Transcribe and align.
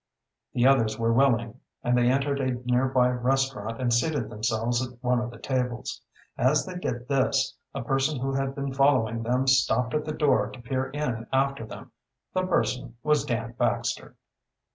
The 0.53 0.65
others 0.65 0.97
were 0.97 1.13
willing, 1.13 1.59
and 1.83 1.95
they 1.95 2.09
entered 2.09 2.39
a 2.39 2.53
nearby 2.65 3.09
restaurant 3.09 3.79
and 3.79 3.93
seated 3.93 4.31
themselves 4.31 4.81
at 4.83 4.97
one 5.03 5.19
of 5.19 5.29
the 5.29 5.37
tables. 5.37 6.01
As 6.39 6.65
they 6.65 6.73
did 6.73 7.07
this, 7.07 7.55
a 7.75 7.83
person 7.83 8.19
who 8.19 8.33
had 8.33 8.55
been 8.55 8.73
following 8.73 9.21
them 9.21 9.45
stopped 9.45 9.93
at 9.93 10.05
the 10.05 10.11
door 10.11 10.49
to 10.49 10.59
peer 10.59 10.89
in 10.89 11.27
after 11.31 11.67
them. 11.67 11.91
The 12.33 12.47
person 12.47 12.95
was 13.03 13.25
Dan 13.25 13.51
Baxter. 13.59 14.15